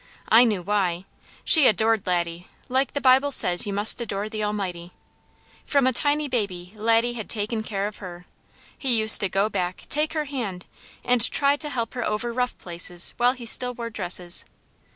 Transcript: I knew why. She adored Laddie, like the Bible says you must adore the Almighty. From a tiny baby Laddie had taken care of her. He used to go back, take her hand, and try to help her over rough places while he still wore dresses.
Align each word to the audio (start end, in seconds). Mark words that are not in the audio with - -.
I 0.29 0.45
knew 0.45 0.63
why. 0.63 1.05
She 1.43 1.67
adored 1.67 2.07
Laddie, 2.07 2.47
like 2.69 2.93
the 2.93 2.99
Bible 3.01 3.29
says 3.29 3.67
you 3.67 3.73
must 3.73 4.01
adore 4.01 4.29
the 4.29 4.43
Almighty. 4.43 4.93
From 5.63 5.85
a 5.85 5.93
tiny 5.93 6.27
baby 6.27 6.73
Laddie 6.75 7.13
had 7.13 7.29
taken 7.29 7.61
care 7.61 7.85
of 7.85 7.97
her. 7.97 8.25
He 8.75 8.97
used 8.97 9.21
to 9.21 9.29
go 9.29 9.47
back, 9.47 9.83
take 9.89 10.13
her 10.13 10.25
hand, 10.25 10.65
and 11.03 11.29
try 11.29 11.55
to 11.57 11.69
help 11.69 11.93
her 11.93 12.03
over 12.03 12.33
rough 12.33 12.57
places 12.57 13.13
while 13.17 13.33
he 13.33 13.45
still 13.45 13.75
wore 13.75 13.91
dresses. 13.91 14.43